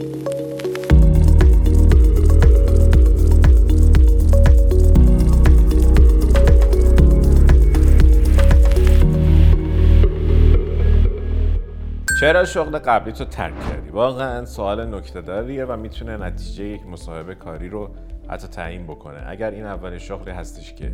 چرا 0.00 0.04
شغل 12.44 12.78
قبلی 12.78 13.12
تو 13.12 13.24
ترک 13.24 13.60
کردی؟ 13.60 13.90
واقعا 13.90 14.44
سوال 14.44 14.94
نکته 14.94 15.20
داریه 15.20 15.64
و 15.64 15.76
می‌تونه 15.76 16.16
نتیجه 16.16 16.64
یک 16.64 16.86
مصاحبه 16.86 17.34
کاری 17.34 17.68
رو 17.68 17.90
حتی 18.28 18.48
تعیین 18.48 18.86
بکنه 18.86 19.24
اگر 19.26 19.50
این 19.50 19.64
اولین 19.64 19.98
شغلی 19.98 20.30
هستش 20.30 20.74
که 20.74 20.92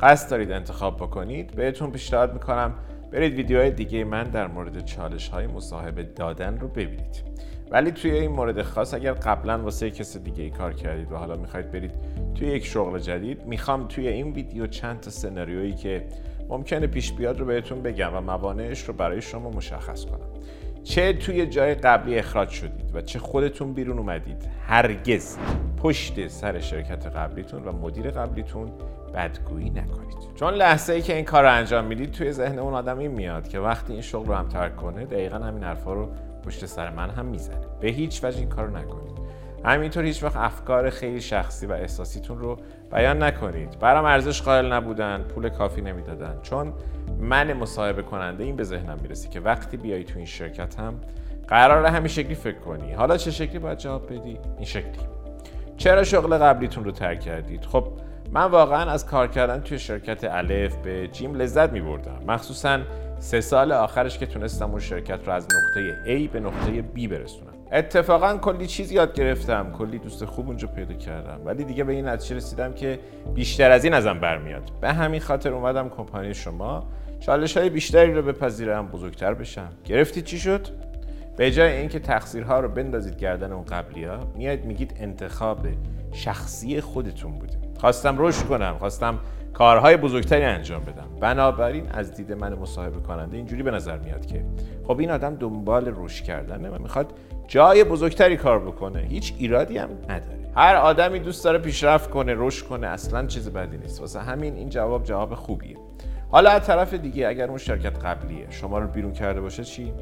قصد 0.00 0.30
دارید 0.30 0.52
انتخاب 0.52 0.96
بکنید 0.96 1.50
بهتون 1.50 1.90
پیشنهاد 1.90 2.32
می‌کنم 2.32 2.74
برید 3.12 3.34
ویدیوهای 3.34 3.70
دیگه 3.70 4.04
من 4.04 4.24
در 4.24 4.46
مورد 4.46 4.84
چالش 4.84 5.28
های 5.28 5.46
مصاحبه 5.46 6.02
دادن 6.02 6.58
رو 6.58 6.68
ببینید 6.68 7.24
ولی 7.70 7.90
توی 7.90 8.10
این 8.10 8.30
مورد 8.30 8.62
خاص 8.62 8.94
اگر 8.94 9.12
قبلا 9.12 9.58
واسه 9.58 9.90
کس 9.90 10.16
دیگه 10.16 10.42
ای 10.42 10.50
کار 10.50 10.72
کردید 10.72 11.12
و 11.12 11.16
حالا 11.16 11.36
می‌خواید 11.36 11.70
برید 11.70 11.92
توی 12.34 12.48
یک 12.48 12.66
شغل 12.66 12.98
جدید 12.98 13.46
می‌خوام 13.46 13.88
توی 13.88 14.08
این 14.08 14.32
ویدیو 14.32 14.66
چند 14.66 15.00
تا 15.00 15.10
سناریویی 15.10 15.72
که 15.72 16.04
ممکنه 16.48 16.86
پیش 16.86 17.12
بیاد 17.12 17.40
رو 17.40 17.46
بهتون 17.46 17.82
بگم 17.82 18.14
و 18.14 18.20
موانعش 18.20 18.84
رو 18.84 18.94
برای 18.94 19.22
شما 19.22 19.50
مشخص 19.50 20.04
کنم. 20.04 20.28
چه 20.84 21.12
توی 21.12 21.46
جای 21.46 21.74
قبلی 21.74 22.18
اخراج 22.18 22.48
شدید 22.48 22.90
و 22.94 23.00
چه 23.00 23.18
خودتون 23.18 23.72
بیرون 23.72 23.98
اومدید. 23.98 24.48
هرگز. 24.66 25.36
پشت 25.84 26.28
سر 26.28 26.60
شرکت 26.60 27.06
قبلیتون 27.06 27.64
و 27.64 27.72
مدیر 27.72 28.10
قبلیتون 28.10 28.72
بدگویی 29.14 29.70
نکنید. 29.70 30.34
چون 30.34 30.54
لحظه 30.54 30.92
ای 30.92 31.02
که 31.02 31.16
این 31.16 31.24
کار 31.24 31.42
رو 31.42 31.52
انجام 31.52 31.84
می‌دید 31.84 32.12
توی 32.12 32.32
ذهن 32.32 32.58
اون 32.58 32.74
آدم 32.74 32.98
این 32.98 33.10
میاد 33.10 33.48
که 33.48 33.58
وقتی 33.58 33.92
این 33.92 34.02
شغل 34.02 34.26
رو 34.26 34.34
هم 34.34 34.48
ترک 34.48 34.76
کنه 34.76 35.04
دقیقا 35.04 35.38
همین 35.38 35.64
حرفا 35.64 35.92
رو 35.92 36.08
پشت 36.44 36.66
سر 36.66 36.90
من 36.90 37.10
هم 37.10 37.26
می‌زنه. 37.26 37.66
به 37.80 37.88
هیچ 37.88 38.24
وجه 38.24 38.38
این 38.38 38.48
کار 38.48 38.66
رو 38.66 38.76
نکنید. 38.76 39.18
همینطور 39.64 40.04
هیچ 40.04 40.22
وقت 40.22 40.36
افکار 40.36 40.90
خیلی 40.90 41.20
شخصی 41.20 41.66
و 41.66 41.72
احساسیتون 41.72 42.38
رو 42.38 42.56
بیان 42.92 43.22
نکنید. 43.22 43.78
برام 43.78 44.04
ارزش 44.04 44.42
قائل 44.42 44.72
نبودن 44.72 45.22
پول 45.22 45.48
کافی 45.48 45.80
نمی‌دادن. 45.80 46.38
چون 46.42 46.72
من 47.20 47.52
مصاحبه 47.52 48.02
کننده 48.02 48.44
این 48.44 48.56
به 48.56 48.64
ذهنم 48.64 48.98
می‌رسه 49.02 49.28
که 49.28 49.40
وقتی 49.40 49.76
بیای 49.76 50.04
تو 50.04 50.16
این 50.16 50.26
شرکت 50.26 50.80
هم 50.80 50.94
قراره 51.48 51.90
همین 51.90 52.08
شکلی 52.08 52.34
فکر 52.34 52.58
کنی. 52.58 52.92
حالا 52.92 53.16
چه 53.16 53.30
شکلی 53.30 53.58
باید 53.58 53.78
جواب 53.78 54.12
بدی؟ 54.12 54.38
این 54.56 54.64
شکلی. 54.64 55.23
چرا 55.76 56.04
شغل 56.04 56.38
قبلیتون 56.38 56.84
رو 56.84 56.90
ترک 56.90 57.20
کردید؟ 57.20 57.64
خب 57.64 57.84
من 58.32 58.44
واقعا 58.44 58.90
از 58.90 59.06
کار 59.06 59.26
کردن 59.28 59.60
توی 59.60 59.78
شرکت 59.78 60.24
الف 60.24 60.76
به 60.76 61.08
جیم 61.08 61.34
لذت 61.34 61.72
می 61.72 61.80
بردم 61.80 62.18
مخصوصا 62.26 62.78
سه 63.18 63.40
سال 63.40 63.72
آخرش 63.72 64.18
که 64.18 64.26
تونستم 64.26 64.70
اون 64.70 64.80
شرکت 64.80 65.26
رو 65.26 65.32
از 65.32 65.44
نقطه 65.44 65.96
A 66.04 66.32
به 66.32 66.40
نقطه 66.40 66.84
B 66.96 67.08
برسونم. 67.08 67.54
اتفاقا 67.72 68.36
کلی 68.36 68.66
چیز 68.66 68.92
یاد 68.92 69.14
گرفتم 69.14 69.72
کلی 69.72 69.98
دوست 69.98 70.24
خوب 70.24 70.46
اونجا 70.46 70.68
پیدا 70.68 70.94
کردم. 70.94 71.40
ولی 71.44 71.64
دیگه 71.64 71.84
به 71.84 71.92
این 71.92 72.08
نتیجه 72.08 72.36
رسیدم 72.36 72.72
که 72.72 72.98
بیشتر 73.34 73.70
از 73.70 73.84
این 73.84 73.94
ازم 73.94 74.20
برمیاد. 74.20 74.62
به 74.80 74.92
همین 74.92 75.20
خاطر 75.20 75.52
اومدم 75.52 75.88
کمپانی 75.88 76.34
شما. 76.34 76.86
چالش 77.20 77.56
های 77.56 77.70
بیشتری 77.70 78.14
رو 78.14 78.22
بپذیرم 78.22 78.88
بزرگتر 78.88 79.34
بشم. 79.34 79.68
گرفتید 79.84 80.24
چی 80.24 80.38
شد؟ 80.38 80.68
به 81.36 81.50
جای 81.50 81.72
اینکه 81.72 81.98
تقصیرها 81.98 82.60
رو 82.60 82.68
بندازید 82.68 83.16
گردن 83.16 83.52
اون 83.52 83.64
قبلی 83.64 84.04
ها 84.04 84.18
میاد 84.34 84.64
میگید 84.64 84.94
انتخاب 85.00 85.66
شخصی 86.12 86.80
خودتون 86.80 87.32
بوده. 87.32 87.58
خواستم 87.80 88.14
رشد 88.18 88.44
کنم 88.44 88.76
خواستم 88.78 89.18
کارهای 89.52 89.96
بزرگتری 89.96 90.44
انجام 90.44 90.82
بدم. 90.82 91.06
بنابراین 91.20 91.88
از 91.90 92.14
دید 92.14 92.32
من 92.32 92.54
مصاحبه 92.54 93.00
کننده 93.00 93.36
اینجوری 93.36 93.62
به 93.62 93.70
نظر 93.70 93.98
میاد 93.98 94.26
که 94.26 94.44
خب 94.86 95.00
این 95.00 95.10
آدم 95.10 95.34
دنبال 95.34 95.92
رشد 95.96 96.24
کردنه 96.24 96.70
و 96.70 96.82
می‌خواد 96.82 97.12
جای 97.48 97.84
بزرگتری 97.84 98.36
کار 98.36 98.58
بکنه. 98.58 99.00
هیچ 99.00 99.34
ایرادی 99.38 99.78
هم 99.78 99.88
نداره. 100.08 100.38
هر 100.56 100.76
آدمی 100.76 101.18
دوست 101.18 101.44
داره 101.44 101.58
پیشرفت 101.58 102.10
کنه 102.10 102.34
رشد 102.36 102.66
کنه 102.66 102.86
اصلا 102.86 103.26
چیز 103.26 103.50
بدی 103.50 103.76
نیست. 103.76 104.00
واسه 104.00 104.20
همین 104.20 104.54
این 104.54 104.68
جواب 104.68 105.04
جواب 105.04 105.34
خوبیه. 105.34 105.76
حالا 106.30 106.50
از 106.50 106.66
طرف 106.66 106.94
دیگه 106.94 107.28
اگر 107.28 107.48
اون 107.48 107.58
شرکت 107.58 108.04
قبلیه 108.04 108.46
شما 108.50 108.78
رو 108.78 108.86
بیرون 108.86 109.12
کرده 109.12 109.40
باشه 109.40 109.64
چی؟ 109.64 109.92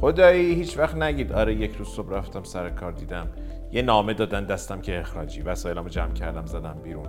خدایی 0.00 0.54
هیچ 0.54 0.78
وقت 0.78 0.96
نگید. 0.96 1.32
آره 1.32 1.54
یک 1.54 1.76
روز 1.76 1.88
صبح 1.88 2.12
رفتم 2.12 2.42
سر 2.42 2.70
کار 2.70 2.92
دیدم 2.92 3.26
یه 3.72 3.82
نامه 3.82 4.14
دادن 4.14 4.44
دستم 4.44 4.80
که 4.80 5.00
اخراجی 5.00 5.42
وسایلمو 5.42 5.88
جمع 5.88 6.12
کردم 6.12 6.46
زدم 6.46 6.76
بیرون. 6.84 7.06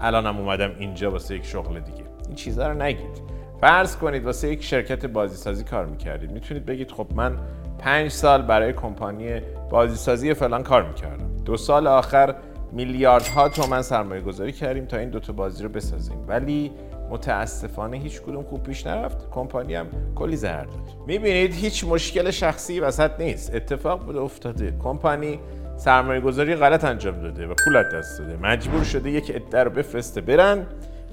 الانم 0.00 0.36
اومدم 0.36 0.70
اینجا 0.78 1.10
واسه 1.10 1.34
یک 1.34 1.44
شغل 1.44 1.80
دیگه. 1.80 2.04
این 2.26 2.34
چیزا 2.34 2.68
رو 2.68 2.82
نگید. 2.82 3.22
فرض 3.60 3.96
کنید 3.96 4.24
واسه 4.24 4.48
یک 4.48 4.64
شرکت 4.64 5.06
بازیسازی 5.06 5.64
کار 5.64 5.86
می‌کردید. 5.86 6.30
می‌تونید 6.30 6.66
بگید 6.66 6.90
خب 6.90 7.06
من 7.14 7.38
پنج 7.78 8.10
سال 8.10 8.42
برای 8.42 8.72
کمپانی 8.72 9.40
بازیسازی 9.70 10.34
فلان 10.34 10.62
کار 10.62 10.88
می‌کردم. 10.88 11.36
دو 11.44 11.56
سال 11.56 11.86
آخر 11.86 12.34
میلیاردها 12.72 13.48
تومن 13.48 13.82
سرمایه 13.82 14.20
گذاری 14.20 14.52
کردیم 14.52 14.84
تا 14.84 14.96
این 14.96 15.10
دوتا 15.10 15.32
بازی 15.32 15.62
رو 15.62 15.68
بسازیم. 15.68 16.24
ولی 16.28 16.72
متاسفانه 17.12 17.96
هیچ 17.96 18.22
کدوم 18.22 18.42
خوب 18.42 18.62
پیش 18.62 18.86
نرفت. 18.86 19.30
کمپانی 19.30 19.74
هم 19.74 19.86
کلی 20.14 20.36
ضرر 20.36 20.64
داد 20.64 20.80
می‌بینید 21.06 21.54
هیچ 21.54 21.84
مشکل 21.84 22.30
شخصی 22.30 22.80
وسط 22.80 23.20
نیست. 23.20 23.54
اتفاق 23.54 24.04
بوده 24.04 24.20
افتاده. 24.20 24.74
کمپانی 24.84 25.40
سرمایه 25.76 26.20
گذاری 26.20 26.54
غلط 26.54 26.84
انجام 26.84 27.20
داده 27.20 27.46
و 27.46 27.54
پول 27.64 27.82
دست 27.82 28.18
داده. 28.18 28.36
مجبور 28.36 28.84
شده 28.84 29.10
یک 29.10 29.30
عده 29.30 29.62
رو 29.64 29.70
بفرسته 29.70 30.20
برن. 30.20 30.66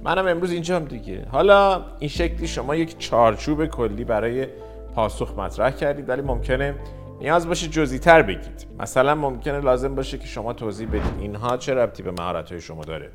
منم 0.03 0.27
امروز 0.27 0.51
اینجام 0.51 0.85
دیگه. 0.85 1.25
حالا 1.31 1.85
این 1.99 2.09
شکلی 2.09 2.47
شما 2.47 2.75
یک 2.75 2.97
چارچوب 2.97 3.65
کلی 3.65 4.03
برای 4.03 4.47
پاسخ 4.95 5.39
مطرح 5.39 5.71
کردید 5.71 6.09
ولی 6.09 6.21
ممکنه 6.21 6.75
نیاز 7.21 7.47
باشه 7.47 7.67
جزئی 7.67 7.99
تر 7.99 8.21
بگید. 8.21 8.67
مثلا 8.79 9.15
ممکنه 9.15 9.59
لازم 9.59 9.95
باشه 9.95 10.17
که 10.17 10.27
شما 10.27 10.53
توضیح 10.53 10.87
بدید 10.87 11.19
اینها 11.19 11.57
چه 11.57 11.73
ربطی 11.73 12.03
به 12.03 12.11
مهارت 12.11 12.59
شما 12.59 12.83
داره. 12.83 13.09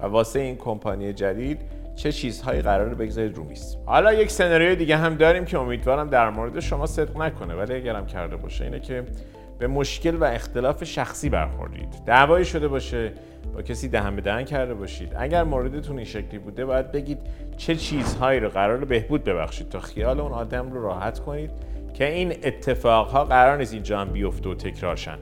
و 0.00 0.06
واسه 0.06 0.40
این 0.40 0.56
کمپانی 0.56 1.12
جدید 1.12 1.60
چه 1.98 2.12
چیزهایی 2.12 2.62
قرار 2.62 2.94
بگذارید 2.94 3.36
رو 3.36 3.44
میز. 3.44 3.76
حالا 3.86 4.12
یک 4.12 4.30
سناریوی 4.30 4.76
دیگه 4.76 4.96
هم 4.96 5.14
داریم 5.14 5.44
که 5.44 5.58
امیدوارم 5.58 6.10
در 6.10 6.30
مورد 6.30 6.60
شما 6.60 6.86
صدق 6.86 7.16
نکنه 7.16 7.54
ولی 7.54 7.74
اگرم 7.74 8.06
کرده 8.06 8.36
باشه 8.36 8.64
اینه 8.64 8.80
که 8.80 9.04
به 9.58 9.66
مشکل 9.66 10.16
و 10.16 10.24
اختلاف 10.24 10.84
شخصی 10.84 11.28
برخوردید. 11.28 11.88
دعوایی 12.06 12.44
شده 12.44 12.68
باشه 12.68 13.12
با 13.54 13.62
کسی 13.62 13.88
دهن 13.88 14.16
به 14.16 14.22
دهن 14.22 14.44
کرده 14.44 14.74
باشید. 14.74 15.12
اگر 15.16 15.44
موردتون 15.44 15.96
این 15.96 16.04
شکلی 16.04 16.38
بوده 16.38 16.64
باید 16.64 16.92
بگید 16.92 17.18
چه 17.56 17.74
چیزهایی 17.74 18.40
رو 18.40 18.48
قرار 18.48 18.84
بهبود 18.84 19.24
ببخشید 19.24 19.68
تا 19.68 19.80
خیال 19.80 20.20
اون 20.20 20.32
آدم 20.32 20.72
رو 20.72 20.82
راحت 20.82 21.18
کنید 21.18 21.50
که 21.94 22.12
این 22.12 22.34
اتفاقها 22.42 23.24
قرار 23.24 23.56
نیست 23.56 23.74
اینجا 23.74 24.00
هم 24.00 24.08
بیفته 24.08 24.48
و 24.48 24.54
تکرارشن 24.54 25.18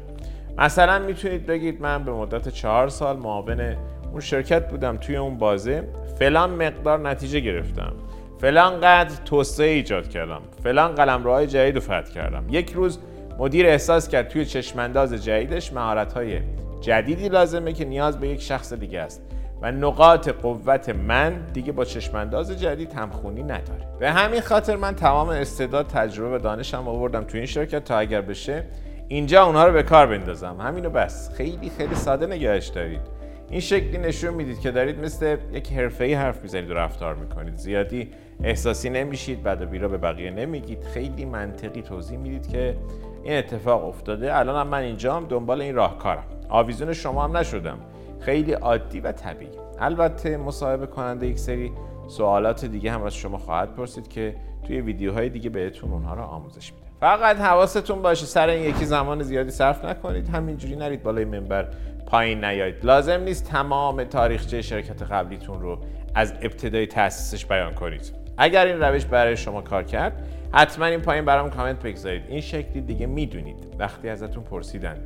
مثلا 0.59 0.99
می‌تونید 0.99 1.47
بگید 1.47 1.81
من 1.81 2.05
به 2.05 2.13
مدت 2.13 2.49
چهار 2.49 2.89
سال 2.89 3.17
معاون 3.17 3.77
اون 4.13 4.21
شرکت 4.21 4.71
بودم 4.71 4.97
توی 4.97 5.17
اون 5.17 5.39
بازه. 5.39 5.89
فلان 6.19 6.51
مقدار 6.51 7.09
نتیجه 7.09 7.41
گرفتم. 7.41 7.93
فلان 8.41 8.81
قدر 8.81 9.15
توسعه 9.25 9.71
ایجاد 9.71 10.09
کردم. 10.09 10.41
فلان 10.65 10.95
قلمروهای 10.95 11.47
جدید 11.47 11.75
رو 11.75 11.81
فتح 11.81 12.13
کردم. 12.15 12.45
یک 12.51 12.73
روز 12.73 12.99
مدیر 13.39 13.67
احساس 13.67 14.09
کرد 14.09 14.29
توی 14.29 14.45
چشمانداز 14.45 15.13
جدیدش 15.13 15.73
مهارت‌های 15.73 16.41
جدیدی 16.81 17.29
لازمه 17.29 17.73
که 17.73 17.85
نیاز 17.85 18.21
به 18.21 18.29
یک 18.29 18.43
شخص 18.43 18.73
دیگه 18.73 19.01
است 19.01 19.23
و 19.63 19.73
نقاط 19.73 20.29
قوت 20.29 20.89
من 20.89 21.47
دیگه 21.53 21.73
با 21.73 21.85
چشمانداز 21.85 22.61
جدید 22.61 22.93
همخونی 22.93 23.43
نداره. 23.43 23.89
به 24.01 24.11
همین 24.11 24.41
خاطر 24.41 24.77
من 24.77 24.95
تمام 24.95 25.29
استعداد 25.29 25.87
تجربه 25.87 26.37
و 26.37 26.39
دانشم 26.39 26.89
آوردم 26.89 27.25
توی 27.25 27.41
این 27.41 27.47
شرکت 27.47 27.85
تا 27.85 27.99
اگر 27.99 28.21
بشه 28.21 28.65
اینجا 29.09 29.45
اونها 29.45 29.67
رو 29.67 29.73
به 29.73 29.83
کار 29.83 30.07
بندازم. 30.07 30.57
همینو 30.61 30.91
بس. 30.91 31.31
خیلی 31.37 31.71
خیلی 31.79 31.95
ساده 31.95 32.27
نگهش 32.27 32.67
دارید. 32.67 33.16
این 33.51 33.61
شکلی 33.61 33.99
نشون 33.99 34.35
می‌دید 34.35 34.61
که 34.61 34.71
دارید 34.71 34.99
مثل 34.99 35.37
یک 35.53 35.73
حرفه‌ای 35.73 36.15
حرف 36.15 36.43
می‌زنید 36.43 36.71
و 36.71 36.75
رفتار 36.75 37.15
می‌کنید. 37.15 37.57
زیادی 37.57 38.11
احساسی 38.43 38.91
نمیشید 38.91 39.43
بعد 39.43 39.63
و 39.63 39.67
بیرا 39.67 39.89
به 39.89 39.99
بقیه 39.99 40.31
نمیگید. 40.31 40.85
خیلی 40.85 41.25
منطقی 41.25 41.83
توضیح 41.83 42.19
می‌دید 42.19 42.49
که 42.49 42.77
این 43.25 43.39
اتفاق 43.39 43.85
افتاده. 43.85 44.37
الان 44.37 44.61
هم 44.61 44.69
من 44.69 44.79
اینجام 44.79 45.27
دنبال 45.27 45.63
این 45.63 45.75
راهکارم. 45.75 46.25
آویزون 46.49 46.93
شما 46.93 47.25
هم 47.25 47.37
نشدم. 47.37 47.79
خیلی 48.21 48.53
عادی 48.53 49.01
و 49.01 49.13
طبیعی. 49.13 49.51
البته 49.79 50.37
مصاحبه 50.37 50.87
کننده 50.87 51.27
یک 51.27 51.39
سری 51.39 51.73
سوالات 52.09 52.65
دیگه 52.65 52.93
هم 52.93 53.03
از 53.03 53.15
شما 53.15 53.39
خواهد 53.39 53.75
پرسید 53.75 54.09
که 54.09 54.35
توی 54.67 54.81
ویدیوهای 54.81 55.29
دیگه 55.29 55.51
بهتون 55.51 55.93
اونها 55.93 56.15
رو 56.15 56.23
آموزش 56.23 56.73
میده 56.73 56.87
فقط 57.01 57.37
حواستون 57.37 58.03
باشه 58.03 58.27
سر 58.27 58.49
این 58.49 58.71
یکی 58.71 58.85
زمان 58.85 59.23
زیادی 59.23 59.51
صرف 59.51 59.85
نکنید. 59.85 60.29
همینجوری 60.29 60.77
نرید 60.77 61.03
بالای 61.03 61.25
منبر 61.25 61.69
پایین 62.07 62.45
نیایید. 62.45 62.85
لازم 62.85 63.21
نیست 63.21 63.45
تمام 63.45 64.05
تاریخچه 64.05 64.63
شرکت 64.63 65.03
قبلیتون 65.03 65.61
رو 65.61 65.79
از 66.15 66.35
ابتدای 66.43 66.87
تاسیسش 66.87 67.47
بیان 67.47 67.75
کنید. 67.75 68.13
اگر 68.39 68.67
این 68.67 68.81
روش 68.81 69.05
برای 69.05 69.37
شما 69.37 69.61
کار 69.61 69.83
کرد 69.83 70.29
حتما 70.53 70.87
این 70.87 71.01
پایین 71.01 71.25
برام 71.25 71.51
کامنت 71.51 71.83
بگذارید. 71.83 72.23
این 72.29 72.41
شکلی 72.41 72.81
دیگه 72.81 73.07
می‌دونید. 73.07 73.57
وقتی 73.79 74.09
ازتون 74.09 74.45
پرسیدن 74.45 74.97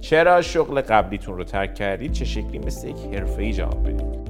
چرا 0.00 0.42
شغل 0.42 0.80
قبلیتون 0.80 1.36
رو 1.36 1.44
ترک 1.44 1.74
کردید 1.74 2.12
چه 2.12 2.24
شکلی؟ 2.24 2.58
مثل 2.58 2.88
یک 2.88 2.96
حرفه‌ای 3.14 3.52
جواب 3.52 3.82
بدید. 3.88 4.29